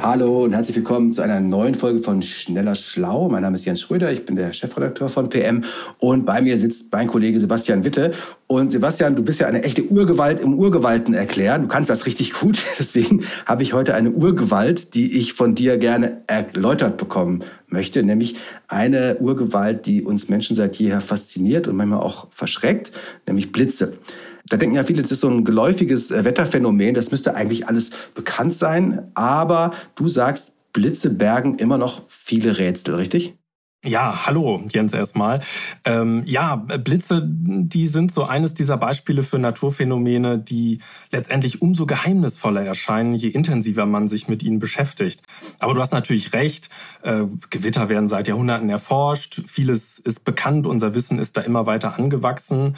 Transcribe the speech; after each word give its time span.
Hallo 0.00 0.44
und 0.44 0.52
herzlich 0.52 0.76
willkommen 0.76 1.12
zu 1.12 1.22
einer 1.22 1.40
neuen 1.40 1.74
Folge 1.74 2.00
von 2.00 2.22
Schneller 2.22 2.76
Schlau. 2.76 3.28
Mein 3.28 3.42
Name 3.42 3.56
ist 3.56 3.64
Jens 3.64 3.80
Schröder, 3.80 4.12
ich 4.12 4.24
bin 4.24 4.36
der 4.36 4.52
Chefredakteur 4.52 5.08
von 5.08 5.28
PM 5.28 5.64
und 5.98 6.24
bei 6.24 6.40
mir 6.40 6.56
sitzt 6.56 6.92
mein 6.92 7.08
Kollege 7.08 7.40
Sebastian 7.40 7.82
Witte. 7.82 8.12
Und 8.46 8.70
Sebastian, 8.70 9.16
du 9.16 9.24
bist 9.24 9.40
ja 9.40 9.48
eine 9.48 9.64
echte 9.64 9.82
Urgewalt 9.82 10.40
im 10.40 10.54
Urgewalten 10.54 11.14
erklären. 11.14 11.62
Du 11.62 11.68
kannst 11.68 11.90
das 11.90 12.06
richtig 12.06 12.32
gut. 12.32 12.62
Deswegen 12.78 13.24
habe 13.44 13.64
ich 13.64 13.72
heute 13.72 13.94
eine 13.94 14.12
Urgewalt, 14.12 14.94
die 14.94 15.18
ich 15.18 15.32
von 15.32 15.56
dir 15.56 15.76
gerne 15.78 16.22
erläutert 16.28 16.96
bekommen 16.96 17.42
möchte, 17.66 18.04
nämlich 18.04 18.36
eine 18.68 19.16
Urgewalt, 19.16 19.84
die 19.84 20.04
uns 20.04 20.28
Menschen 20.28 20.54
seit 20.54 20.76
jeher 20.76 21.00
fasziniert 21.00 21.66
und 21.66 21.74
manchmal 21.74 22.00
auch 22.00 22.28
verschreckt, 22.30 22.92
nämlich 23.26 23.50
Blitze. 23.50 23.98
Da 24.48 24.56
denken 24.56 24.76
ja 24.76 24.84
viele, 24.84 25.02
das 25.02 25.12
ist 25.12 25.20
so 25.20 25.28
ein 25.28 25.44
geläufiges 25.44 26.10
äh, 26.10 26.24
Wetterphänomen, 26.24 26.94
das 26.94 27.10
müsste 27.10 27.34
eigentlich 27.34 27.68
alles 27.68 27.90
bekannt 28.14 28.54
sein. 28.54 29.10
Aber 29.14 29.72
du 29.94 30.08
sagst, 30.08 30.52
Blitze 30.72 31.10
bergen 31.10 31.56
immer 31.56 31.78
noch 31.78 32.02
viele 32.08 32.58
Rätsel, 32.58 32.94
richtig? 32.94 33.38
Ja, 33.84 34.26
hallo 34.26 34.60
Jens 34.68 34.92
erstmal. 34.92 35.38
Ähm, 35.84 36.24
ja, 36.26 36.56
Blitze, 36.56 37.22
die 37.24 37.86
sind 37.86 38.12
so 38.12 38.24
eines 38.24 38.52
dieser 38.52 38.76
Beispiele 38.76 39.22
für 39.22 39.38
Naturphänomene, 39.38 40.36
die 40.36 40.80
letztendlich 41.12 41.62
umso 41.62 41.86
geheimnisvoller 41.86 42.64
erscheinen, 42.64 43.14
je 43.14 43.28
intensiver 43.28 43.86
man 43.86 44.08
sich 44.08 44.26
mit 44.26 44.42
ihnen 44.42 44.58
beschäftigt. 44.58 45.22
Aber 45.60 45.74
du 45.74 45.80
hast 45.80 45.92
natürlich 45.92 46.32
recht, 46.32 46.70
äh, 47.02 47.22
Gewitter 47.50 47.88
werden 47.88 48.08
seit 48.08 48.26
Jahrhunderten 48.26 48.68
erforscht, 48.68 49.42
vieles 49.46 50.00
ist 50.00 50.24
bekannt, 50.24 50.66
unser 50.66 50.96
Wissen 50.96 51.20
ist 51.20 51.36
da 51.36 51.42
immer 51.42 51.66
weiter 51.66 51.96
angewachsen. 51.96 52.76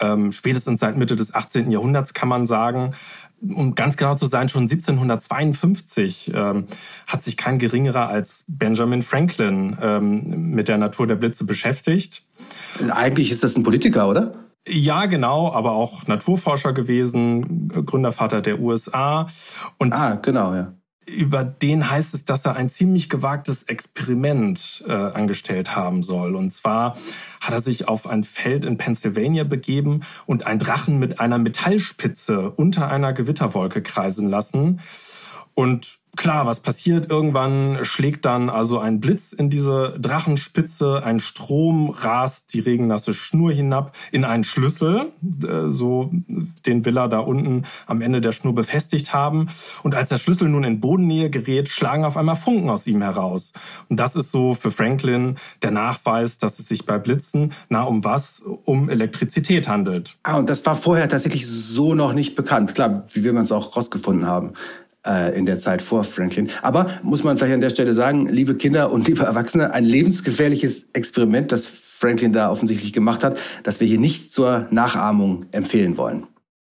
Ähm, 0.00 0.32
spätestens 0.32 0.80
seit 0.80 0.96
Mitte 0.96 1.16
des 1.16 1.34
18. 1.34 1.70
Jahrhunderts 1.70 2.14
kann 2.14 2.28
man 2.28 2.46
sagen 2.46 2.94
um 3.40 3.74
ganz 3.74 3.96
genau 3.96 4.14
zu 4.14 4.26
sein, 4.26 4.48
schon 4.48 4.64
1752 4.64 6.32
ähm, 6.34 6.66
hat 7.06 7.22
sich 7.22 7.36
kein 7.36 7.58
geringerer 7.58 8.08
als 8.08 8.44
Benjamin 8.48 9.02
Franklin 9.02 9.76
ähm, 9.80 10.50
mit 10.50 10.68
der 10.68 10.78
Natur 10.78 11.06
der 11.06 11.14
Blitze 11.14 11.44
beschäftigt. 11.44 12.24
Eigentlich 12.90 13.30
ist 13.30 13.44
das 13.44 13.56
ein 13.56 13.62
Politiker, 13.62 14.08
oder? 14.08 14.34
Ja, 14.66 15.06
genau, 15.06 15.52
aber 15.52 15.72
auch 15.72 16.06
Naturforscher 16.06 16.72
gewesen, 16.72 17.68
Gründervater 17.68 18.42
der 18.42 18.60
USA. 18.60 19.26
Und 19.78 19.92
ah, 19.92 20.16
genau, 20.16 20.54
ja 20.54 20.72
über 21.08 21.44
den 21.44 21.90
heißt 21.90 22.14
es, 22.14 22.24
dass 22.24 22.44
er 22.44 22.56
ein 22.56 22.68
ziemlich 22.68 23.08
gewagtes 23.08 23.64
Experiment 23.64 24.84
äh, 24.86 24.92
angestellt 24.92 25.74
haben 25.74 26.02
soll. 26.02 26.36
Und 26.36 26.50
zwar 26.52 26.96
hat 27.40 27.54
er 27.54 27.60
sich 27.60 27.88
auf 27.88 28.06
ein 28.06 28.24
Feld 28.24 28.64
in 28.64 28.76
Pennsylvania 28.76 29.44
begeben 29.44 30.02
und 30.26 30.46
einen 30.46 30.58
Drachen 30.58 30.98
mit 30.98 31.20
einer 31.20 31.38
Metallspitze 31.38 32.50
unter 32.50 32.90
einer 32.90 33.12
Gewitterwolke 33.12 33.82
kreisen 33.82 34.28
lassen. 34.28 34.80
Und 35.58 35.98
klar, 36.16 36.46
was 36.46 36.60
passiert? 36.60 37.10
Irgendwann 37.10 37.84
schlägt 37.84 38.24
dann 38.26 38.48
also 38.48 38.78
ein 38.78 39.00
Blitz 39.00 39.32
in 39.32 39.50
diese 39.50 39.96
Drachenspitze, 39.98 41.02
ein 41.02 41.18
Strom 41.18 41.90
rast 41.90 42.54
die 42.54 42.60
regennasse 42.60 43.12
Schnur 43.12 43.50
hinab 43.50 43.96
in 44.12 44.24
einen 44.24 44.44
Schlüssel, 44.44 45.10
äh, 45.42 45.68
so 45.68 46.12
den 46.64 46.84
will 46.84 46.96
er 46.96 47.08
da 47.08 47.18
unten 47.18 47.64
am 47.88 48.02
Ende 48.02 48.20
der 48.20 48.30
Schnur 48.30 48.54
befestigt 48.54 49.12
haben. 49.12 49.48
Und 49.82 49.96
als 49.96 50.10
der 50.10 50.18
Schlüssel 50.18 50.48
nun 50.48 50.62
in 50.62 50.78
Bodennähe 50.78 51.28
gerät, 51.28 51.68
schlagen 51.68 52.04
auf 52.04 52.16
einmal 52.16 52.36
Funken 52.36 52.70
aus 52.70 52.86
ihm 52.86 53.02
heraus. 53.02 53.52
Und 53.88 53.98
das 53.98 54.14
ist 54.14 54.30
so 54.30 54.54
für 54.54 54.70
Franklin 54.70 55.38
der 55.62 55.72
Nachweis, 55.72 56.38
dass 56.38 56.60
es 56.60 56.68
sich 56.68 56.86
bei 56.86 56.98
Blitzen, 56.98 57.52
na 57.68 57.82
um 57.82 58.04
was? 58.04 58.44
Um 58.64 58.88
Elektrizität 58.88 59.66
handelt. 59.66 60.18
Ah, 60.22 60.38
und 60.38 60.48
das 60.48 60.64
war 60.64 60.76
vorher 60.76 61.08
tatsächlich 61.08 61.48
so 61.48 61.96
noch 61.96 62.12
nicht 62.12 62.36
bekannt. 62.36 62.76
Klar, 62.76 63.08
wie 63.12 63.24
wir 63.24 63.34
es 63.34 63.50
auch 63.50 63.76
rausgefunden 63.76 64.28
haben 64.28 64.52
in 65.06 65.46
der 65.46 65.58
Zeit 65.58 65.80
vor 65.80 66.04
Franklin. 66.04 66.50
Aber 66.60 66.90
muss 67.02 67.24
man 67.24 67.38
vielleicht 67.38 67.54
an 67.54 67.60
der 67.60 67.70
Stelle 67.70 67.94
sagen, 67.94 68.28
liebe 68.28 68.56
Kinder 68.56 68.92
und 68.92 69.06
liebe 69.06 69.22
Erwachsene, 69.22 69.72
ein 69.72 69.84
lebensgefährliches 69.84 70.86
Experiment, 70.92 71.52
das 71.52 71.66
Franklin 71.66 72.32
da 72.32 72.50
offensichtlich 72.50 72.92
gemacht 72.92 73.24
hat, 73.24 73.38
das 73.62 73.80
wir 73.80 73.86
hier 73.86 73.98
nicht 73.98 74.30
zur 74.30 74.66
Nachahmung 74.70 75.46
empfehlen 75.52 75.96
wollen. 75.96 76.26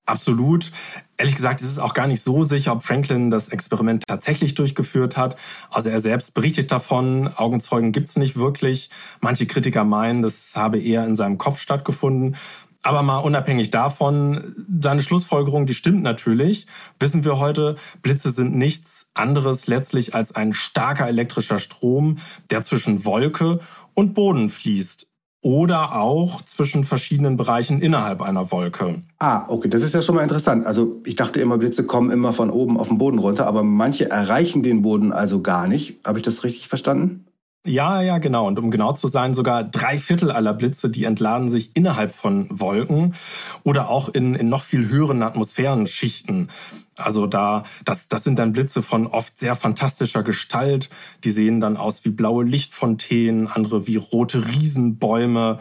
Absolut. 0.07 0.71
Ehrlich 1.17 1.35
gesagt, 1.35 1.59
ist 1.59 1.69
es 1.69 1.79
auch 1.79 1.93
gar 1.93 2.07
nicht 2.07 2.21
so 2.21 2.43
sicher, 2.43 2.71
ob 2.71 2.83
Franklin 2.83 3.29
das 3.29 3.49
Experiment 3.49 4.03
tatsächlich 4.07 4.55
durchgeführt 4.55 5.17
hat. 5.17 5.35
Also 5.69 5.89
er 5.89 5.99
selbst 5.99 6.33
berichtet 6.33 6.71
davon, 6.71 7.27
Augenzeugen 7.35 7.91
gibt 7.91 8.07
es 8.07 8.15
nicht 8.15 8.37
wirklich. 8.37 8.89
Manche 9.19 9.47
Kritiker 9.47 9.83
meinen, 9.83 10.21
das 10.21 10.55
habe 10.55 10.79
eher 10.79 11.05
in 11.05 11.17
seinem 11.17 11.37
Kopf 11.37 11.59
stattgefunden. 11.59 12.37
Aber 12.83 13.01
mal 13.01 13.17
unabhängig 13.19 13.71
davon, 13.71 14.55
seine 14.79 15.01
Schlussfolgerung, 15.01 15.65
die 15.65 15.73
stimmt 15.73 16.03
natürlich. 16.03 16.67
Wissen 16.99 17.25
wir 17.25 17.39
heute, 17.39 17.75
Blitze 18.01 18.31
sind 18.31 18.55
nichts 18.55 19.09
anderes 19.13 19.67
letztlich 19.67 20.15
als 20.15 20.35
ein 20.35 20.53
starker 20.53 21.07
elektrischer 21.07 21.59
Strom, 21.59 22.19
der 22.49 22.63
zwischen 22.63 23.03
Wolke 23.03 23.59
und 23.93 24.13
Boden 24.13 24.49
fließt. 24.49 25.07
Oder 25.41 25.95
auch 25.95 26.41
zwischen 26.41 26.83
verschiedenen 26.83 27.37
Bereichen 27.37 27.79
innerhalb 27.79 28.21
einer 28.21 28.51
Wolke. 28.51 29.03
Ah, 29.19 29.45
okay, 29.47 29.69
das 29.69 29.83
ist 29.83 29.93
ja 29.93 30.01
schon 30.01 30.15
mal 30.15 30.23
interessant. 30.23 30.65
Also 30.65 31.01
ich 31.05 31.15
dachte 31.15 31.39
immer, 31.39 31.57
Blitze 31.57 31.85
kommen 31.85 32.09
immer 32.09 32.33
von 32.33 32.49
oben 32.49 32.77
auf 32.77 32.87
den 32.87 32.97
Boden 32.97 33.19
runter, 33.19 33.47
aber 33.47 33.63
manche 33.63 34.09
erreichen 34.09 34.63
den 34.63 34.81
Boden 34.81 35.13
also 35.13 35.41
gar 35.41 35.67
nicht. 35.67 35.99
Habe 36.05 36.19
ich 36.19 36.25
das 36.25 36.43
richtig 36.43 36.67
verstanden? 36.67 37.26
Ja, 37.67 38.01
ja, 38.01 38.17
genau. 38.17 38.47
Und 38.47 38.57
um 38.59 38.71
genau 38.71 38.93
zu 38.93 39.07
sein, 39.07 39.33
sogar 39.33 39.63
drei 39.63 39.97
Viertel 39.97 40.31
aller 40.31 40.53
Blitze, 40.53 40.89
die 40.89 41.03
entladen 41.03 41.49
sich 41.49 41.71
innerhalb 41.75 42.11
von 42.11 42.47
Wolken 42.49 43.15
oder 43.63 43.89
auch 43.89 44.09
in, 44.09 44.35
in 44.35 44.49
noch 44.49 44.63
viel 44.63 44.87
höheren 44.89 45.21
Atmosphärenschichten. 45.21 46.49
Also 46.95 47.27
da, 47.27 47.63
das, 47.85 48.07
das 48.07 48.23
sind 48.23 48.39
dann 48.39 48.53
Blitze 48.53 48.81
von 48.81 49.05
oft 49.07 49.37
sehr 49.37 49.55
fantastischer 49.55 50.23
Gestalt. 50.23 50.89
Die 51.23 51.31
sehen 51.31 51.59
dann 51.59 51.77
aus 51.77 52.05
wie 52.05 52.09
blaue 52.09 52.43
Lichtfontänen, 52.43 53.47
andere 53.47 53.85
wie 53.85 53.97
rote 53.97 54.47
Riesenbäume. 54.47 55.59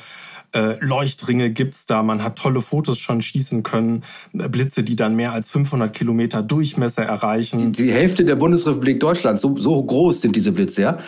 Äh, 0.52 0.76
Leuchtringe 0.80 1.50
gibt's 1.50 1.86
da. 1.86 2.02
Man 2.02 2.22
hat 2.22 2.38
tolle 2.38 2.62
Fotos 2.62 2.98
schon 2.98 3.20
schießen 3.20 3.62
können. 3.62 4.04
Blitze, 4.32 4.82
die 4.82 4.96
dann 4.96 5.14
mehr 5.14 5.32
als 5.32 5.50
500 5.50 5.92
Kilometer 5.92 6.42
Durchmesser 6.42 7.04
erreichen. 7.04 7.72
Die, 7.72 7.84
die 7.84 7.92
Hälfte 7.92 8.24
der 8.24 8.36
Bundesrepublik 8.36 9.00
Deutschland, 9.00 9.40
so, 9.40 9.56
so 9.58 9.82
groß 9.82 10.22
sind 10.22 10.36
diese 10.36 10.52
Blitze, 10.52 10.82
ja? 10.82 10.98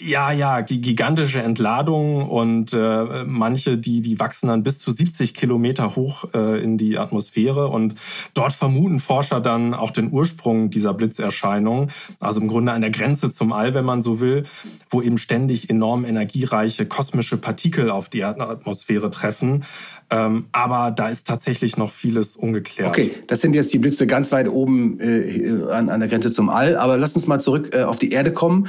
Ja, 0.00 0.32
ja, 0.32 0.60
die 0.60 0.80
gigantische 0.80 1.40
Entladung 1.40 2.28
und 2.28 2.72
äh, 2.72 3.24
manche, 3.24 3.78
die, 3.78 4.00
die 4.00 4.18
wachsen 4.18 4.48
dann 4.48 4.64
bis 4.64 4.80
zu 4.80 4.90
70 4.90 5.34
Kilometer 5.34 5.94
hoch 5.94 6.24
äh, 6.34 6.60
in 6.60 6.78
die 6.78 6.98
Atmosphäre 6.98 7.68
und 7.68 7.94
dort 8.34 8.52
vermuten 8.52 8.98
Forscher 8.98 9.40
dann 9.40 9.72
auch 9.72 9.92
den 9.92 10.10
Ursprung 10.10 10.68
dieser 10.68 10.94
Blitzerscheinung, 10.94 11.90
also 12.18 12.40
im 12.40 12.48
Grunde 12.48 12.72
an 12.72 12.80
der 12.80 12.90
Grenze 12.90 13.30
zum 13.30 13.52
All, 13.52 13.72
wenn 13.74 13.84
man 13.84 14.02
so 14.02 14.18
will, 14.18 14.46
wo 14.90 15.00
eben 15.00 15.16
ständig 15.16 15.70
enorm 15.70 16.04
energiereiche 16.04 16.86
kosmische 16.86 17.36
Partikel 17.36 17.88
auf 17.88 18.08
die 18.08 18.24
Atmosphäre 18.24 19.12
treffen. 19.12 19.64
Ähm, 20.10 20.46
aber 20.52 20.90
da 20.90 21.08
ist 21.08 21.26
tatsächlich 21.26 21.76
noch 21.76 21.90
vieles 21.90 22.36
ungeklärt. 22.36 22.88
Okay, 22.88 23.12
das 23.26 23.40
sind 23.40 23.54
jetzt 23.54 23.72
die 23.72 23.78
Blitze 23.78 24.06
ganz 24.06 24.32
weit 24.32 24.48
oben 24.48 25.00
äh, 25.00 25.64
an, 25.70 25.88
an 25.88 26.00
der 26.00 26.08
Grenze 26.08 26.30
zum 26.30 26.50
All, 26.50 26.76
aber 26.76 26.96
lass 26.96 27.14
uns 27.14 27.26
mal 27.26 27.40
zurück 27.40 27.70
äh, 27.74 27.82
auf 27.82 27.98
die 27.98 28.10
Erde 28.10 28.32
kommen 28.32 28.68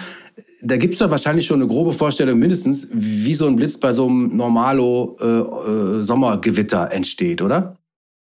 da 0.62 0.78
gibt 0.78 0.94
es 0.94 1.00
doch 1.00 1.10
wahrscheinlich 1.10 1.46
schon 1.46 1.62
eine 1.62 1.68
grobe 1.68 1.94
Vorstellung 1.94 2.40
mindestens, 2.40 2.88
wie 2.92 3.36
so 3.36 3.48
ein 3.48 3.56
Blitz 3.56 3.78
bei 3.78 3.94
so 3.94 4.08
einem 4.08 4.36
normalo 4.36 5.16
äh, 5.20 5.26
äh, 5.26 6.04
Sommergewitter 6.04 6.92
entsteht, 6.92 7.42
oder? 7.42 7.78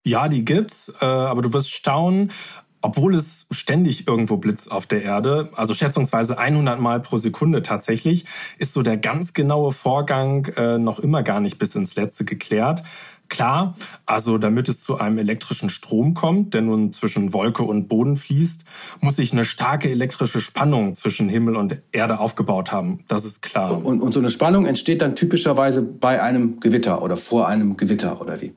Ja, 0.04 0.28
die 0.28 0.44
gibt's, 0.44 0.92
äh, 1.00 1.04
aber 1.04 1.42
du 1.42 1.52
wirst 1.52 1.70
staunen, 1.70 2.32
obwohl 2.82 3.14
es 3.14 3.46
ständig 3.50 4.06
irgendwo 4.06 4.36
blitzt 4.36 4.70
auf 4.70 4.86
der 4.86 5.02
Erde, 5.02 5.50
also 5.54 5.74
schätzungsweise 5.74 6.36
100 6.36 6.80
Mal 6.80 7.00
pro 7.00 7.18
Sekunde 7.18 7.62
tatsächlich, 7.62 8.26
ist 8.58 8.72
so 8.72 8.82
der 8.82 8.96
ganz 8.96 9.32
genaue 9.32 9.72
Vorgang 9.72 10.46
äh, 10.56 10.78
noch 10.78 10.98
immer 10.98 11.22
gar 11.22 11.40
nicht 11.40 11.58
bis 11.58 11.74
ins 11.74 11.94
Letzte 11.94 12.24
geklärt. 12.24 12.82
Klar, 13.28 13.74
also 14.04 14.36
damit 14.36 14.68
es 14.68 14.82
zu 14.82 14.98
einem 14.98 15.16
elektrischen 15.16 15.70
Strom 15.70 16.12
kommt, 16.12 16.52
der 16.52 16.60
nun 16.60 16.92
zwischen 16.92 17.32
Wolke 17.32 17.62
und 17.62 17.88
Boden 17.88 18.18
fließt, 18.18 18.64
muss 19.00 19.16
sich 19.16 19.32
eine 19.32 19.46
starke 19.46 19.88
elektrische 19.88 20.42
Spannung 20.42 20.96
zwischen 20.96 21.30
Himmel 21.30 21.56
und 21.56 21.78
Erde 21.92 22.18
aufgebaut 22.18 22.72
haben. 22.72 23.04
Das 23.08 23.24
ist 23.24 23.40
klar. 23.40 23.82
Und, 23.86 24.02
und 24.02 24.12
so 24.12 24.20
eine 24.20 24.30
Spannung 24.30 24.66
entsteht 24.66 25.00
dann 25.00 25.16
typischerweise 25.16 25.80
bei 25.80 26.22
einem 26.22 26.60
Gewitter 26.60 27.00
oder 27.00 27.16
vor 27.16 27.48
einem 27.48 27.78
Gewitter 27.78 28.20
oder 28.20 28.42
wie? 28.42 28.52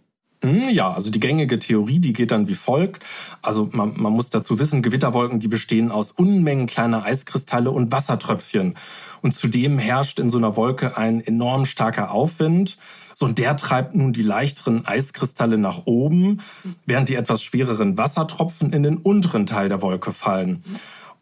Hm, 0.46 0.70
ja, 0.70 0.94
also 0.94 1.10
die 1.10 1.20
gängige 1.20 1.58
Theorie, 1.58 1.98
die 1.98 2.14
geht 2.14 2.30
dann 2.30 2.48
wie 2.48 2.54
folgt. 2.54 3.04
Also 3.42 3.68
man, 3.72 3.94
man 4.00 4.14
muss 4.14 4.30
dazu 4.30 4.60
wissen, 4.60 4.84
Gewitterwolken, 4.84 5.40
die 5.40 5.48
bestehen 5.48 5.90
aus 5.90 6.12
Unmengen 6.12 6.68
kleiner 6.68 7.04
Eiskristalle 7.04 7.72
und 7.72 7.92
Wassertröpfchen. 7.92 8.76
Und 9.24 9.34
zudem 9.34 9.80
herrscht 9.80 10.20
in 10.20 10.30
so 10.30 10.38
einer 10.38 10.56
Wolke 10.56 10.98
ein 10.98 11.20
enorm 11.20 11.66
starker 11.66 12.12
Aufwind. 12.12 12.78
So, 13.16 13.26
und 13.26 13.40
der 13.40 13.58
treibt 13.58 13.96
nun 13.96 14.14
die 14.14 14.22
leichteren 14.22 14.86
Eiskristalle 14.86 15.58
nach 15.58 15.82
oben, 15.86 16.42
während 16.86 17.10
die 17.10 17.16
etwas 17.16 17.42
schwereren 17.42 17.98
Wassertropfen 17.98 18.72
in 18.72 18.84
den 18.84 18.98
unteren 18.98 19.48
Teil 19.48 19.68
der 19.68 19.82
Wolke 19.82 20.12
fallen. 20.12 20.64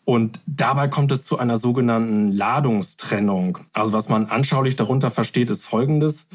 Und 0.03 0.41
dabei 0.45 0.89
kommt 0.89 1.13
es 1.13 1.23
zu 1.23 1.39
einer 1.39 1.57
sogenannten 1.57 2.29
Ladungstrennung. 2.29 3.59
Also 3.71 3.93
was 3.93 4.09
man 4.09 4.25
anschaulich 4.25 4.75
darunter 4.75 5.11
versteht, 5.11 5.49
ist 5.49 5.63
Folgendes. 5.63 6.27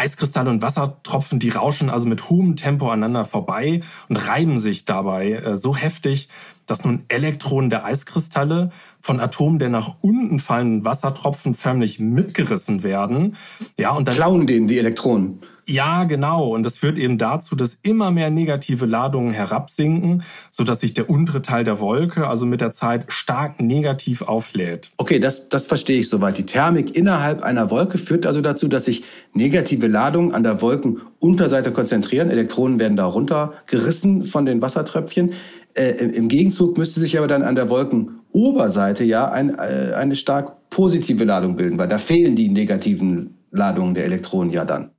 Eiskristalle 0.00 0.48
und 0.48 0.62
Wassertropfen, 0.62 1.38
die 1.38 1.50
rauschen 1.50 1.90
also 1.90 2.08
mit 2.08 2.30
hohem 2.30 2.56
Tempo 2.56 2.88
aneinander 2.88 3.26
vorbei 3.26 3.82
und 4.08 4.16
reiben 4.16 4.58
sich 4.58 4.86
dabei 4.86 5.32
äh, 5.32 5.56
so 5.56 5.76
heftig, 5.76 6.28
dass 6.66 6.84
nun 6.84 7.04
Elektronen 7.08 7.68
der 7.68 7.84
Eiskristalle 7.84 8.70
von 9.00 9.20
Atomen 9.20 9.58
der 9.58 9.68
nach 9.68 9.96
unten 10.00 10.38
fallenden 10.38 10.84
Wassertropfen 10.84 11.54
förmlich 11.54 12.00
mitgerissen 12.00 12.82
werden. 12.82 13.36
Ja, 13.76 13.90
und 13.90 14.08
dann 14.08 14.14
klauen 14.14 14.46
denen 14.46 14.68
die 14.68 14.78
Elektronen. 14.78 15.40
Ja, 15.70 16.02
genau. 16.02 16.52
Und 16.52 16.64
das 16.64 16.78
führt 16.78 16.98
eben 16.98 17.16
dazu, 17.16 17.54
dass 17.54 17.78
immer 17.82 18.10
mehr 18.10 18.28
negative 18.28 18.86
Ladungen 18.86 19.30
herabsinken, 19.30 20.24
sodass 20.50 20.80
sich 20.80 20.94
der 20.94 21.08
untere 21.08 21.42
Teil 21.42 21.62
der 21.62 21.78
Wolke 21.78 22.26
also 22.26 22.44
mit 22.44 22.60
der 22.60 22.72
Zeit 22.72 23.04
stark 23.12 23.60
negativ 23.60 24.22
auflädt. 24.22 24.90
Okay, 24.96 25.20
das, 25.20 25.48
das 25.48 25.66
verstehe 25.66 26.00
ich 26.00 26.08
soweit. 26.08 26.38
Die 26.38 26.46
Thermik 26.46 26.96
innerhalb 26.96 27.44
einer 27.44 27.70
Wolke 27.70 27.98
führt 27.98 28.26
also 28.26 28.40
dazu, 28.40 28.66
dass 28.66 28.86
sich 28.86 29.04
negative 29.32 29.86
Ladungen 29.86 30.34
an 30.34 30.42
der 30.42 30.60
Wolkenunterseite 30.60 31.70
konzentrieren. 31.70 32.30
Elektronen 32.30 32.80
werden 32.80 32.96
da 32.96 33.04
runtergerissen 33.04 34.24
von 34.24 34.46
den 34.46 34.60
Wassertröpfchen. 34.60 35.34
Äh, 35.74 36.04
Im 36.04 36.26
Gegenzug 36.26 36.78
müsste 36.78 36.98
sich 36.98 37.16
aber 37.16 37.28
dann 37.28 37.44
an 37.44 37.54
der 37.54 37.68
Wolkenoberseite 37.68 39.04
ja 39.04 39.30
ein, 39.30 39.50
äh, 39.50 39.94
eine 39.94 40.16
stark 40.16 40.68
positive 40.70 41.22
Ladung 41.22 41.54
bilden, 41.54 41.78
weil 41.78 41.86
da 41.86 41.98
fehlen 41.98 42.34
die 42.34 42.48
negativen 42.48 43.38
Ladungen 43.52 43.94
der 43.94 44.06
Elektronen 44.06 44.50
ja 44.50 44.64
dann. 44.64 44.90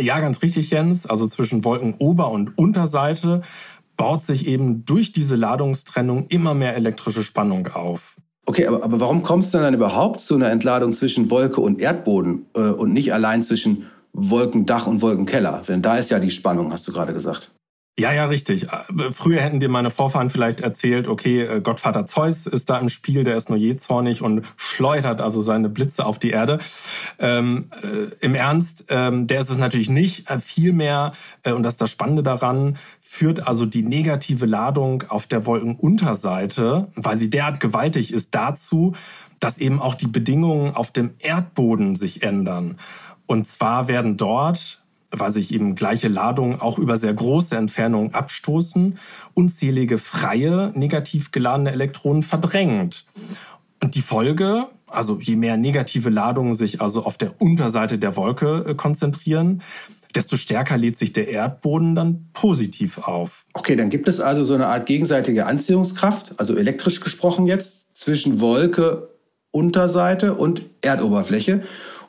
Ja, 0.00 0.20
ganz 0.20 0.42
richtig, 0.42 0.70
Jens. 0.70 1.06
Also 1.06 1.26
zwischen 1.28 1.64
Wolkenober- 1.64 2.30
und 2.30 2.56
Unterseite 2.58 3.42
baut 3.96 4.24
sich 4.24 4.46
eben 4.46 4.84
durch 4.84 5.12
diese 5.12 5.36
Ladungstrennung 5.36 6.26
immer 6.28 6.54
mehr 6.54 6.74
elektrische 6.74 7.22
Spannung 7.22 7.68
auf. 7.68 8.16
Okay, 8.46 8.66
aber, 8.66 8.82
aber 8.82 8.98
warum 8.98 9.22
kommt 9.22 9.44
es 9.44 9.50
dann 9.50 9.74
überhaupt 9.74 10.20
zu 10.20 10.34
einer 10.34 10.50
Entladung 10.50 10.92
zwischen 10.92 11.30
Wolke 11.30 11.60
und 11.60 11.80
Erdboden 11.80 12.46
äh, 12.56 12.60
und 12.60 12.92
nicht 12.92 13.12
allein 13.12 13.42
zwischen 13.42 13.90
Wolkendach 14.12 14.86
und 14.86 15.02
Wolkenkeller? 15.02 15.62
Denn 15.68 15.82
da 15.82 15.96
ist 15.96 16.10
ja 16.10 16.18
die 16.18 16.30
Spannung, 16.30 16.72
hast 16.72 16.88
du 16.88 16.92
gerade 16.92 17.12
gesagt. 17.12 17.52
Ja, 17.98 18.14
ja, 18.14 18.24
richtig. 18.24 18.64
Äh, 18.64 19.12
früher 19.12 19.42
hätten 19.42 19.60
dir 19.60 19.68
meine 19.68 19.90
Vorfahren 19.90 20.30
vielleicht 20.30 20.60
erzählt, 20.60 21.06
okay, 21.06 21.42
äh, 21.42 21.60
Gottvater 21.60 22.06
Zeus 22.06 22.46
ist 22.46 22.70
da 22.70 22.78
im 22.78 22.88
Spiel, 22.88 23.24
der 23.24 23.36
ist 23.36 23.50
nur 23.50 23.58
je 23.58 23.76
zornig 23.76 24.22
und 24.22 24.46
schleudert 24.56 25.20
also 25.20 25.42
seine 25.42 25.68
Blitze 25.68 26.06
auf 26.06 26.18
die 26.18 26.30
Erde. 26.30 26.60
Ähm, 27.18 27.70
äh, 27.82 28.14
Im 28.20 28.34
Ernst, 28.34 28.86
ähm, 28.88 29.26
der 29.26 29.40
ist 29.40 29.50
es 29.50 29.58
natürlich 29.58 29.90
nicht. 29.90 30.30
Äh, 30.30 30.38
Vielmehr, 30.38 31.12
äh, 31.42 31.52
und 31.52 31.62
das 31.62 31.74
ist 31.74 31.80
das 31.80 31.90
Spannende 31.90 32.22
daran, 32.22 32.76
führt 33.00 33.46
also 33.46 33.66
die 33.66 33.82
negative 33.82 34.46
Ladung 34.46 35.04
auf 35.08 35.26
der 35.26 35.46
Wolkenunterseite, 35.46 36.88
weil 36.94 37.16
sie 37.16 37.30
derart 37.30 37.60
gewaltig 37.60 38.12
ist, 38.12 38.34
dazu, 38.34 38.94
dass 39.38 39.58
eben 39.58 39.80
auch 39.80 39.94
die 39.94 40.08
Bedingungen 40.08 40.74
auf 40.74 40.90
dem 40.90 41.14
Erdboden 41.18 41.96
sich 41.96 42.22
ändern. 42.22 42.78
Und 43.26 43.46
zwar 43.46 43.88
werden 43.88 44.16
dort 44.16 44.80
weil 45.10 45.30
sich 45.30 45.52
eben 45.52 45.74
gleiche 45.74 46.08
Ladungen 46.08 46.60
auch 46.60 46.78
über 46.78 46.96
sehr 46.96 47.12
große 47.12 47.56
Entfernungen 47.56 48.14
abstoßen, 48.14 48.98
unzählige 49.34 49.98
freie, 49.98 50.72
negativ 50.74 51.32
geladene 51.32 51.72
Elektronen 51.72 52.22
verdrängt. 52.22 53.06
Und 53.82 53.94
die 53.94 54.02
Folge, 54.02 54.68
also 54.90 55.18
je 55.20 55.36
mehr 55.36 55.56
negative 55.56 56.10
Ladungen 56.10 56.54
sich 56.54 56.80
also 56.80 57.04
auf 57.04 57.16
der 57.16 57.40
Unterseite 57.40 57.98
der 57.98 58.16
Wolke 58.16 58.64
äh, 58.66 58.74
konzentrieren, 58.74 59.62
desto 60.14 60.36
stärker 60.36 60.76
lädt 60.76 60.96
sich 60.96 61.12
der 61.12 61.28
Erdboden 61.28 61.94
dann 61.94 62.28
positiv 62.32 62.98
auf. 62.98 63.44
Okay, 63.54 63.76
dann 63.76 63.90
gibt 63.90 64.08
es 64.08 64.20
also 64.20 64.44
so 64.44 64.54
eine 64.54 64.66
Art 64.66 64.86
gegenseitige 64.86 65.46
Anziehungskraft, 65.46 66.38
also 66.38 66.56
elektrisch 66.56 67.00
gesprochen 67.00 67.46
jetzt, 67.46 67.86
zwischen 67.94 68.40
Wolke, 68.40 69.10
Unterseite 69.52 70.34
und 70.34 70.64
Erdoberfläche. 70.82 71.62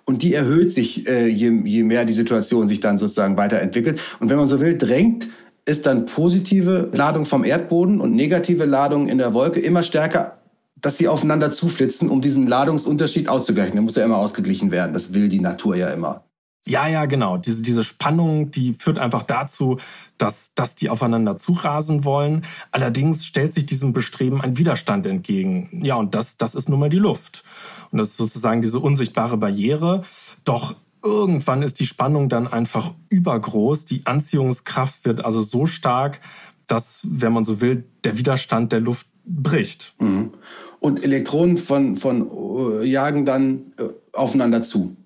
Und 0.06 0.24
die 0.24 0.34
erhöht 0.34 0.72
sich, 0.72 1.07
äh, 1.07 1.27
je, 1.27 1.51
mehr 1.51 2.06
die 2.06 2.13
Situation 2.13 2.68
sich 2.68 2.80
dann 2.80 2.98
sozusagen 2.98 3.38
weiterentwickelt. 3.38 4.01
Und 4.19 4.30
wenn 4.30 4.38
man 4.38 4.48
so 4.48 4.60
will, 4.60 4.77
drängt 4.77 5.27
ist 5.66 5.86
dann 5.86 6.07
positive 6.07 6.89
Ladung 6.94 7.25
vom 7.25 7.44
Erdboden 7.44 8.01
und 8.01 8.16
negative 8.16 8.66
Ladung 8.66 9.07
in 9.07 9.19
der 9.19 9.36
Wolke 9.36 9.60
immer 9.60 9.84
stärker, 9.84 10.41
dass 10.81 10.98
sie 10.98 11.07
aufeinander 11.07 11.51
zuflitzen, 11.51 12.10
um 12.10 12.22
diesen 12.22 12.48
Ladungsunterschied 12.48 13.30
auszugleichen. 13.30 13.74
Der 13.74 13.81
muss 13.81 13.95
ja 13.95 14.06
immer 14.06 14.18
ausgeglichen 14.18 14.72
werden. 14.72 14.94
Das 14.94 15.13
will 15.13 15.30
die 15.30 15.39
Natur 15.39 15.75
ja 15.75 15.89
immer. 15.89 16.25
Ja, 16.68 16.88
ja, 16.88 17.06
genau. 17.06 17.38
Diese, 17.38 17.63
diese 17.63 17.83
Spannung, 17.83 18.51
die 18.51 18.74
führt 18.74 19.00
einfach 19.00 19.24
dazu, 19.24 19.78
dass, 20.18 20.54
dass 20.54 20.75
die 20.75 20.89
aufeinander 20.89 21.38
zurasen 21.38 22.06
wollen. 22.06 22.44
Allerdings 22.72 23.25
stellt 23.25 23.54
sich 23.54 23.66
diesem 23.66 23.94
Bestreben 23.94 24.42
ein 24.42 24.57
Widerstand 24.57 25.07
entgegen. 25.07 25.81
Ja, 25.83 25.95
und 25.95 26.13
das, 26.13 26.38
das 26.38 26.54
ist 26.54 26.69
nun 26.69 26.80
mal 26.80 26.89
die 26.89 27.00
Luft. 27.00 27.44
Und 27.92 27.98
das 27.98 28.10
ist 28.10 28.18
sozusagen 28.18 28.62
diese 28.62 28.80
unsichtbare 28.80 29.38
Barriere. 29.38 30.04
Doch 30.44 30.75
irgendwann 31.04 31.63
ist 31.63 31.80
die 31.80 31.88
Spannung 31.88 32.30
dann 32.30 32.48
einfach 32.48 32.94
übergroß. 33.10 33.86
Die 33.86 34.06
Anziehungskraft 34.06 35.04
wird 35.04 35.25
also 35.25 35.42
so 35.42 35.66
stark, 35.66 36.22
dass, 36.68 37.00
wenn 37.04 37.34
man 37.34 37.44
so 37.44 37.60
will, 37.60 37.86
der 38.04 38.19
Widerstand 38.19 38.72
der 38.72 38.81
Luft 38.81 39.07
bricht. 39.25 39.95
Mhm. 40.00 40.31
Und 40.81 41.04
Elektronen 41.04 41.57
von, 41.57 41.95
von 41.95 42.30
äh, 42.81 42.86
jagen 42.86 43.24
dann 43.24 43.74
äh, 43.78 43.83
aufeinander 44.13 44.63
zu. 44.63 44.98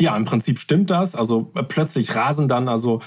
Ja, 0.00 0.16
im 0.16 0.24
Prinzip 0.24 0.58
stimmt 0.58 0.90
das. 0.90 1.14
Also 1.14 1.52
äh, 1.54 1.62
plötzlich 1.62 2.16
rasen 2.16 2.48
dann 2.48 2.68
also 2.68 3.00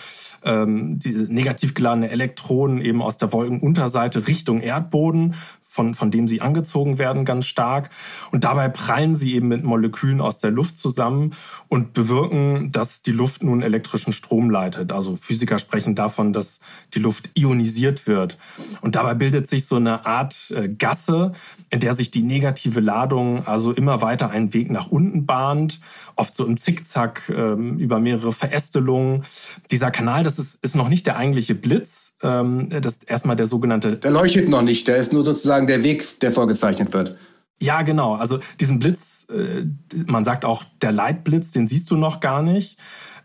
ähm, 0.44 0.98
die 1.00 1.12
negativ 1.12 1.74
geladene 1.74 2.10
Elektronen 2.10 2.80
eben 2.80 3.02
aus 3.02 3.18
der 3.18 3.34
Wolkenunterseite 3.34 4.28
Richtung 4.28 4.62
Erdboden 4.62 5.36
von, 5.76 5.94
von 5.94 6.10
dem 6.10 6.28
sie 6.28 6.42
angezogen 6.42 6.98
werden, 6.98 7.26
ganz 7.26 7.46
stark. 7.46 7.90
Und 8.32 8.46
dabei 8.46 8.70
prallen 8.70 9.14
sie 9.14 9.36
eben 9.36 9.50
mit 9.50 9.64
Molekülen 9.64 10.22
aus 10.22 10.40
der 10.40 10.52
Luft 10.52 10.78
zusammen 10.78 11.34
und 11.68 11.92
bewirken, 11.92 12.70
dass 12.72 13.02
die 13.02 13.12
Luft 13.12 13.44
nun 13.44 13.62
elektrischen 13.62 14.14
Strom 14.14 14.50
leitet. 14.50 14.94
Also 14.94 15.18
Physiker 15.18 15.60
sprechen 15.60 15.94
davon, 15.94 16.32
dass 16.32 16.60
die 16.94 17.00
Luft 17.00 17.30
ionisiert 17.34 18.08
wird. 18.08 18.38
Und 18.80 18.96
dabei 18.96 19.16
bildet 19.16 19.50
sich 19.50 19.66
so 19.66 19.76
eine 19.76 20.06
Art 20.06 20.52
äh, 20.56 20.70
Gasse, 20.70 21.34
in 21.70 21.82
der 21.82 21.94
sich 21.94 22.10
die 22.10 22.24
negative 22.24 22.80
Ladung 22.80 23.46
also 23.46 23.74
immer 23.74 24.02
weiter 24.02 24.30
einen 24.30 24.54
Weg 24.54 24.72
nach 24.72 24.88
unten 24.88 25.26
bahnt, 25.26 25.82
oft 26.16 26.36
so 26.36 26.46
im 26.46 26.58
Zickzack 26.58 27.30
ähm, 27.36 27.78
über 27.80 28.00
mehrere 28.00 28.32
Verästelungen. 28.32 29.26
Dieser 29.72 29.92
Kanal, 29.92 30.24
das 30.24 30.40
ist, 30.40 30.64
ist 30.64 30.76
noch 30.76 30.88
nicht 30.88 31.06
der 31.06 31.18
eigentliche 31.18 31.56
Blitz, 31.56 32.14
ähm, 32.24 32.70
das 32.70 32.94
ist 32.94 33.10
erstmal 33.10 33.36
der 33.36 33.48
sogenannte... 33.48 33.98
Der 33.98 34.12
leuchtet 34.12 34.48
noch 34.48 34.62
nicht, 34.62 34.88
der 34.88 34.98
ist 34.98 35.12
nur 35.12 35.26
sozusagen 35.26 35.65
sozusagen 35.66 35.68
der 35.68 35.84
Weg, 35.84 36.20
der 36.20 36.32
vorgezeichnet 36.32 36.94
wird. 36.94 37.18
Ja, 37.62 37.82
genau. 37.84 38.16
Also 38.16 38.40
diesen 38.60 38.80
Blitz, 38.80 39.28
äh, 39.30 39.66
man 40.06 40.26
sagt 40.26 40.46
auch 40.46 40.64
der 40.82 40.92
Leitblitz, 40.92 41.52
den 41.52 41.68
siehst 41.68 41.90
du 41.90 41.96
noch 41.96 42.20
gar 42.20 42.42
nicht. 42.42 42.78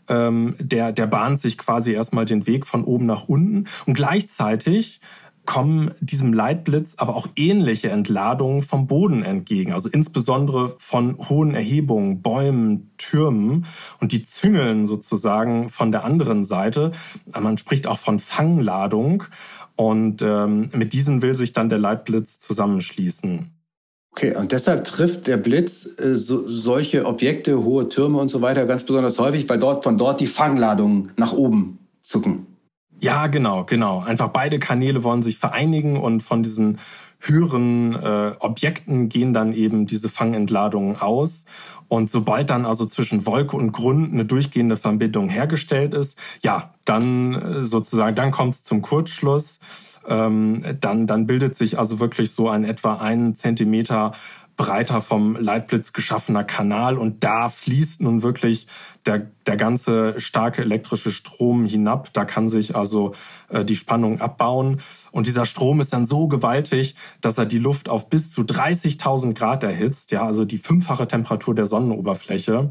Ähm, 0.09 0.55
der, 0.59 0.93
der 0.93 1.07
bahnt 1.07 1.41
sich 1.41 1.59
quasi 1.59 1.93
erstmal 1.93 2.25
den 2.25 2.47
Weg 2.47 2.67
von 2.67 2.85
oben 2.85 3.07
nach 3.07 3.29
unten. 3.29 3.67
Und 3.87 3.95
gleichzeitig 3.95 5.01
kommen 5.47 5.93
diesem 6.01 6.33
Leitblitz 6.33 6.95
aber 6.97 7.17
auch 7.17 7.27
ähnliche 7.35 7.91
Entladungen 7.91 8.63
vom 8.63 8.87
Boden 8.87 9.23
entgegen, 9.25 9.73
also 9.73 9.89
insbesondere 9.89 10.77
von 10.79 11.17
hohen 11.29 11.55
Erhebungen, 11.55 12.23
Bäumen, 12.23 12.93
Türmen 12.99 13.67
und 14.01 14.13
die 14.13 14.25
züngeln 14.25 14.87
sozusagen 14.87 15.69
von 15.69 15.91
der 15.91 16.05
anderen 16.05 16.45
Seite. 16.45 16.93
Man 17.27 17.59
spricht 17.59 17.87
auch 17.87 17.99
von 17.99 18.21
Fangladung 18.21 19.25
und 19.81 20.21
ähm, 20.21 20.69
mit 20.75 20.93
diesen 20.93 21.23
will 21.23 21.35
sich 21.35 21.55
dann 21.55 21.71
der 21.71 21.79
Leitblitz 21.79 22.39
zusammenschließen. 22.39 23.51
Okay, 24.11 24.37
und 24.37 24.53
deshalb 24.53 24.85
trifft 24.85 25.27
der 25.27 25.39
Blitz 25.39 25.99
äh, 25.99 26.17
so, 26.17 26.47
solche 26.47 27.07
Objekte, 27.07 27.65
hohe 27.65 27.89
Türme 27.89 28.19
und 28.19 28.29
so 28.29 28.43
weiter 28.43 28.67
ganz 28.67 28.85
besonders 28.85 29.19
häufig, 29.19 29.49
weil 29.49 29.59
dort 29.59 29.83
von 29.83 29.97
dort 29.97 30.21
die 30.21 30.27
Fangladungen 30.27 31.13
nach 31.17 31.33
oben 31.33 31.79
zucken. 32.03 32.47
Ja, 33.01 33.29
genau, 33.29 33.65
genau. 33.65 34.01
Einfach 34.01 34.29
beide 34.29 34.59
Kanäle 34.59 35.03
wollen 35.03 35.23
sich 35.23 35.39
vereinigen 35.39 35.97
und 35.97 36.23
von 36.23 36.43
diesen 36.43 36.79
höheren 37.21 37.95
äh, 37.95 38.33
Objekten 38.41 39.09
gehen 39.09 39.33
dann 39.33 39.53
eben 39.53 39.87
diese 39.87 40.09
Fangentladungen 40.09 41.01
aus. 41.01 41.45
Und 41.89 42.09
sobald 42.09 42.51
dann 42.51 42.67
also 42.67 42.87
zwischen 42.87 43.27
Wolke 43.27 43.57
und 43.57 43.73
Grund 43.73 44.13
eine 44.13 44.25
durchgehende 44.25 44.77
Verbindung 44.77 45.29
hergestellt 45.29 45.93
ist, 45.93 46.19
ja, 46.43 46.73
dann 46.85 47.35
äh, 47.35 47.65
sozusagen, 47.65 48.15
dann 48.15 48.31
kommt 48.31 48.55
es 48.55 48.63
zum 48.63 48.81
Kurzschluss. 48.81 49.59
Ähm, 50.09 50.63
dann, 50.81 51.07
dann 51.07 51.27
bildet 51.27 51.57
sich 51.57 51.79
also 51.79 52.01
wirklich 52.01 52.31
so 52.33 52.49
ein 52.49 52.65
etwa 52.65 52.95
einen 52.95 53.35
Zentimeter 53.35 54.13
breiter 54.61 55.01
vom 55.01 55.37
Leitblitz 55.37 55.95
geschaffener 55.95 56.45
Kanal 56.45 56.99
und 56.99 57.25
da 57.25 57.49
fließt 57.49 58.03
nun 58.03 58.23
wirklich 58.23 58.67
der, 59.07 59.31
der 59.47 59.57
ganze 59.57 60.21
starke 60.21 60.61
elektrische 60.61 61.13
Strom 61.13 61.65
hinab. 61.65 62.13
Da 62.13 62.27
kann 62.27 62.51
sich 62.51 62.77
also 62.77 63.15
äh, 63.49 63.65
die 63.65 63.75
Spannung 63.75 64.21
abbauen 64.21 64.83
und 65.13 65.27
dieser 65.27 65.47
Strom 65.47 65.81
ist 65.81 65.95
dann 65.95 66.05
so 66.05 66.29
gewaltig, 66.29 66.95
dass 67.23 67.39
er 67.39 67.47
die 67.47 67.59
Luft 67.59 67.89
auf 67.89 68.11
bis 68.11 68.33
zu 68.33 68.43
30.000 68.43 69.33
Grad 69.33 69.63
erhitzt, 69.63 70.11
ja, 70.11 70.27
also 70.27 70.45
die 70.45 70.59
fünffache 70.59 71.09
Temperatur 71.09 71.55
der 71.55 71.65
Sonnenoberfläche. 71.65 72.71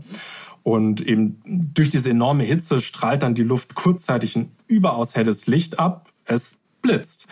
Und 0.62 1.01
eben 1.01 1.41
durch 1.74 1.89
diese 1.89 2.12
enorme 2.12 2.43
Hitze 2.43 2.81
strahlt 2.81 3.24
dann 3.24 3.34
die 3.34 3.41
Luft 3.41 3.74
kurzzeitig 3.74 4.36
ein 4.36 4.51
überaus 4.67 5.15
helles 5.15 5.48
Licht 5.48 5.79
ab. 5.79 6.12
Es 6.25 6.55
blitzt. 6.84 7.25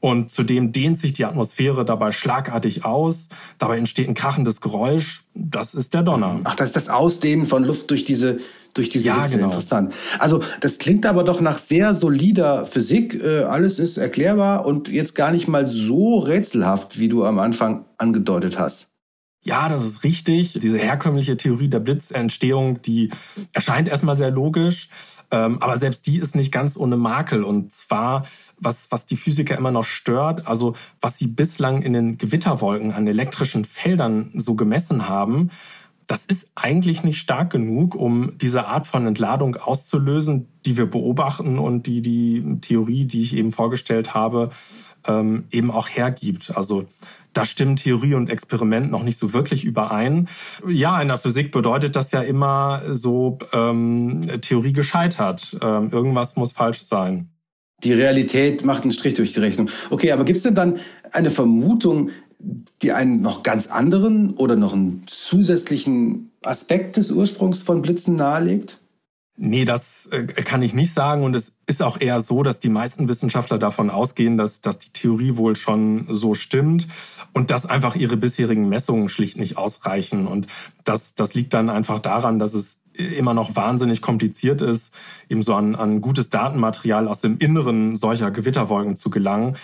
Und 0.00 0.30
zudem 0.30 0.72
dehnt 0.72 0.98
sich 0.98 1.12
die 1.12 1.24
Atmosphäre 1.24 1.84
dabei 1.84 2.12
schlagartig 2.12 2.84
aus. 2.84 3.28
Dabei 3.58 3.78
entsteht 3.78 4.08
ein 4.08 4.14
krachendes 4.14 4.60
Geräusch. 4.60 5.22
Das 5.34 5.74
ist 5.74 5.94
der 5.94 6.02
Donner. 6.02 6.40
Ach, 6.44 6.54
das 6.54 6.68
ist 6.68 6.76
das 6.76 6.88
Ausdehnen 6.88 7.46
von 7.46 7.64
Luft 7.64 7.90
durch 7.90 8.04
diese 8.04 8.38
durch 8.74 8.90
diese 8.90 9.08
ja, 9.08 9.22
Hitze. 9.22 9.36
Genau. 9.36 9.46
Interessant. 9.46 9.92
Also 10.18 10.42
das 10.60 10.78
klingt 10.78 11.04
aber 11.06 11.24
doch 11.24 11.40
nach 11.40 11.58
sehr 11.58 11.94
solider 11.94 12.66
Physik. 12.66 13.14
Äh, 13.14 13.42
alles 13.42 13.78
ist 13.78 13.96
erklärbar 13.96 14.66
und 14.66 14.88
jetzt 14.88 15.14
gar 15.14 15.32
nicht 15.32 15.48
mal 15.48 15.66
so 15.66 16.18
rätselhaft, 16.18 16.98
wie 16.98 17.08
du 17.08 17.24
am 17.24 17.38
Anfang 17.38 17.86
angedeutet 17.96 18.58
hast. 18.58 18.88
Ja, 19.42 19.68
das 19.68 19.84
ist 19.84 20.04
richtig. 20.04 20.52
Diese 20.54 20.78
herkömmliche 20.78 21.36
Theorie 21.36 21.68
der 21.68 21.80
Blitzentstehung, 21.80 22.82
die 22.82 23.10
erscheint 23.52 23.88
erstmal 23.88 24.16
sehr 24.16 24.30
logisch. 24.30 24.88
Ähm, 25.30 25.62
aber 25.62 25.78
selbst 25.78 26.06
die 26.06 26.18
ist 26.18 26.34
nicht 26.34 26.52
ganz 26.52 26.76
ohne 26.76 26.96
Makel. 26.96 27.44
Und 27.44 27.72
zwar, 27.72 28.24
was, 28.58 28.90
was 28.90 29.06
die 29.06 29.16
Physiker 29.16 29.56
immer 29.56 29.70
noch 29.70 29.84
stört, 29.84 30.46
also 30.46 30.74
was 31.00 31.18
sie 31.18 31.26
bislang 31.26 31.82
in 31.82 31.92
den 31.92 32.18
Gewitterwolken 32.18 32.92
an 32.92 33.06
elektrischen 33.06 33.64
Feldern 33.64 34.32
so 34.34 34.54
gemessen 34.54 35.08
haben, 35.08 35.50
das 36.06 36.24
ist 36.24 36.50
eigentlich 36.54 37.04
nicht 37.04 37.20
stark 37.20 37.50
genug, 37.50 37.94
um 37.94 38.38
diese 38.38 38.66
Art 38.66 38.86
von 38.86 39.06
Entladung 39.06 39.56
auszulösen, 39.56 40.48
die 40.64 40.78
wir 40.78 40.86
beobachten 40.86 41.58
und 41.58 41.86
die 41.86 42.00
die 42.00 42.58
Theorie, 42.62 43.04
die 43.04 43.20
ich 43.20 43.36
eben 43.36 43.50
vorgestellt 43.50 44.14
habe, 44.14 44.48
ähm, 45.06 45.44
eben 45.50 45.70
auch 45.70 45.88
hergibt. 45.88 46.56
Also 46.56 46.86
da 47.32 47.44
stimmen 47.44 47.76
Theorie 47.76 48.14
und 48.14 48.30
Experiment 48.30 48.90
noch 48.90 49.02
nicht 49.02 49.18
so 49.18 49.32
wirklich 49.32 49.64
überein. 49.64 50.28
Ja, 50.66 51.00
in 51.00 51.08
der 51.08 51.18
Physik 51.18 51.52
bedeutet 51.52 51.96
das 51.96 52.10
ja 52.12 52.20
immer 52.20 52.82
so 52.90 53.38
ähm, 53.52 54.22
Theorie 54.40 54.72
gescheitert. 54.72 55.56
Ähm, 55.62 55.90
irgendwas 55.92 56.36
muss 56.36 56.52
falsch 56.52 56.82
sein. 56.82 57.28
Die 57.84 57.92
Realität 57.92 58.64
macht 58.64 58.82
einen 58.82 58.92
Strich 58.92 59.14
durch 59.14 59.32
die 59.32 59.40
Rechnung. 59.40 59.70
Okay, 59.90 60.10
aber 60.10 60.24
gibt 60.24 60.38
es 60.38 60.42
denn 60.42 60.56
dann 60.56 60.78
eine 61.12 61.30
Vermutung, 61.30 62.10
die 62.82 62.92
einen 62.92 63.20
noch 63.20 63.42
ganz 63.42 63.68
anderen 63.68 64.34
oder 64.34 64.56
noch 64.56 64.72
einen 64.72 65.04
zusätzlichen 65.06 66.32
Aspekt 66.42 66.96
des 66.96 67.10
Ursprungs 67.10 67.62
von 67.62 67.82
Blitzen 67.82 68.16
nahelegt? 68.16 68.78
Nee, 69.40 69.64
das 69.64 70.06
äh, 70.06 70.24
kann 70.24 70.62
ich 70.62 70.74
nicht 70.74 70.92
sagen. 70.92 71.22
Und 71.22 71.36
es 71.36 71.52
ist 71.66 71.80
auch 71.80 72.00
eher 72.00 72.20
so, 72.20 72.42
dass 72.42 72.58
die 72.58 72.68
meisten 72.68 73.06
Wissenschaftler 73.08 73.56
davon 73.58 73.88
ausgehen, 73.88 74.36
dass, 74.36 74.62
dass 74.62 74.80
die 74.80 74.90
Theorie 74.90 75.36
wohl 75.36 75.54
schon 75.54 76.06
so 76.10 76.34
stimmt 76.34 76.88
und 77.32 77.52
dass 77.52 77.64
einfach 77.64 77.94
ihre 77.94 78.16
bisherigen 78.16 78.68
Messungen 78.68 79.08
schlicht 79.08 79.38
nicht 79.38 79.56
ausreichen. 79.56 80.26
Und 80.26 80.48
das, 80.82 81.14
das 81.14 81.34
liegt 81.34 81.54
dann 81.54 81.70
einfach 81.70 82.00
daran, 82.00 82.40
dass 82.40 82.52
es 82.52 82.80
immer 82.98 83.34
noch 83.34 83.56
wahnsinnig 83.56 84.02
kompliziert 84.02 84.60
ist, 84.60 84.92
eben 85.28 85.42
so 85.42 85.54
an, 85.54 85.74
an 85.74 86.00
gutes 86.00 86.30
Datenmaterial 86.30 87.08
aus 87.08 87.20
dem 87.20 87.38
Inneren 87.38 87.96
solcher 87.96 88.30
Gewitterwolken 88.30 88.96
zu 88.96 89.10
gelangen. 89.10 89.56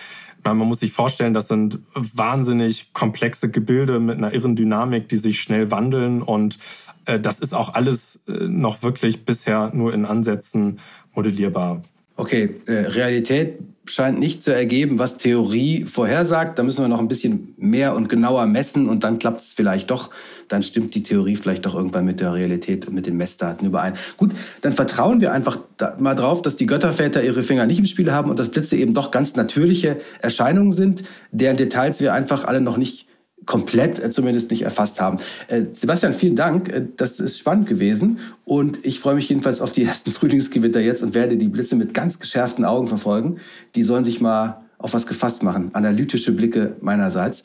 Man 0.43 0.57
muss 0.59 0.79
sich 0.79 0.93
vorstellen, 0.93 1.33
das 1.33 1.47
sind 1.47 1.79
wahnsinnig 1.95 2.93
komplexe 2.93 3.49
Gebilde 3.49 3.99
mit 3.99 4.17
einer 4.17 4.33
irren 4.33 4.55
Dynamik, 4.55 5.09
die 5.09 5.17
sich 5.17 5.41
schnell 5.41 5.71
wandeln. 5.71 6.21
Und 6.21 6.59
äh, 7.05 7.19
das 7.19 7.39
ist 7.39 7.55
auch 7.55 7.73
alles 7.73 8.19
äh, 8.27 8.47
noch 8.47 8.83
wirklich 8.83 9.25
bisher 9.25 9.71
nur 9.73 9.91
in 9.91 10.05
Ansätzen 10.05 10.79
modellierbar. 11.15 11.81
Okay, 12.17 12.61
äh, 12.65 12.71
Realität 12.71 13.59
scheint 13.87 14.19
nicht 14.19 14.43
zu 14.43 14.53
ergeben, 14.53 14.99
was 14.99 15.17
Theorie 15.17 15.83
vorhersagt. 15.83 16.57
Da 16.57 16.63
müssen 16.63 16.83
wir 16.83 16.87
noch 16.87 16.99
ein 16.99 17.07
bisschen 17.07 17.53
mehr 17.57 17.95
und 17.95 18.09
genauer 18.09 18.45
messen 18.47 18.87
und 18.89 19.03
dann 19.03 19.19
klappt 19.19 19.41
es 19.41 19.53
vielleicht 19.53 19.91
doch. 19.91 20.09
Dann 20.47 20.63
stimmt 20.63 20.95
die 20.95 21.03
Theorie 21.03 21.35
vielleicht 21.35 21.65
doch 21.65 21.75
irgendwann 21.75 22.05
mit 22.05 22.19
der 22.19 22.33
Realität 22.33 22.87
und 22.87 22.93
mit 22.93 23.05
den 23.05 23.17
Messdaten 23.17 23.67
überein. 23.67 23.95
Gut, 24.17 24.31
dann 24.61 24.73
vertrauen 24.73 25.21
wir 25.21 25.33
einfach 25.33 25.59
mal 25.99 26.15
drauf, 26.15 26.41
dass 26.41 26.55
die 26.55 26.65
Götterväter 26.65 27.23
ihre 27.23 27.43
Finger 27.43 27.65
nicht 27.65 27.79
im 27.79 27.85
Spiel 27.85 28.11
haben 28.11 28.29
und 28.29 28.39
dass 28.39 28.49
Blitze 28.49 28.75
eben 28.75 28.93
doch 28.93 29.11
ganz 29.11 29.35
natürliche 29.35 29.97
Erscheinungen 30.21 30.71
sind, 30.71 31.03
deren 31.31 31.57
Details 31.57 31.99
wir 31.99 32.13
einfach 32.13 32.45
alle 32.45 32.61
noch 32.61 32.77
nicht 32.77 33.07
komplett 33.45 33.99
äh, 33.99 34.11
zumindest 34.11 34.51
nicht 34.51 34.63
erfasst 34.63 34.99
haben. 34.99 35.17
Äh, 35.47 35.65
Sebastian, 35.73 36.13
vielen 36.13 36.35
Dank. 36.35 36.69
Äh, 36.69 36.87
das 36.97 37.19
ist 37.19 37.37
spannend 37.37 37.67
gewesen. 37.67 38.19
Und 38.43 38.85
ich 38.85 38.99
freue 38.99 39.15
mich 39.15 39.29
jedenfalls 39.29 39.61
auf 39.61 39.71
die 39.71 39.83
ersten 39.83 40.11
Frühlingsgewitter 40.13 40.79
jetzt 40.79 41.03
und 41.03 41.13
werde 41.13 41.37
die 41.37 41.47
Blitze 41.47 41.75
mit 41.75 41.93
ganz 41.93 42.19
geschärften 42.19 42.65
Augen 42.65 42.87
verfolgen. 42.87 43.37
Die 43.75 43.83
sollen 43.83 44.05
sich 44.05 44.21
mal 44.21 44.61
auf 44.77 44.93
was 44.93 45.07
gefasst 45.07 45.41
machen. 45.41 45.69
Analytische 45.73 46.31
Blicke 46.33 46.75
meinerseits. 46.81 47.43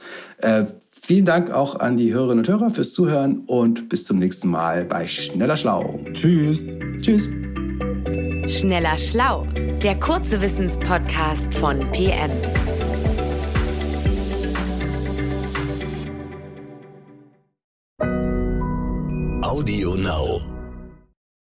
Vielen 1.03 1.25
Dank 1.25 1.51
auch 1.51 1.81
an 1.81 1.97
die 1.97 2.13
Hörerinnen 2.13 2.41
und 2.41 2.49
Hörer 2.49 2.71
fürs 2.71 2.93
Zuhören 2.93 3.43
und 3.47 3.89
bis 3.89 4.05
zum 4.05 4.19
nächsten 4.19 4.49
Mal 4.49 4.85
bei 4.85 5.07
Schneller 5.07 5.57
Schlau. 5.57 5.97
Tschüss. 6.13 6.77
Tschüss. 7.01 7.29
Schneller 8.47 8.99
Schlau, 8.99 9.47
der 9.83 9.99
kurze 9.99 10.43
Wissenspodcast 10.43 11.55
von 11.55 11.81
PM. 11.93 12.31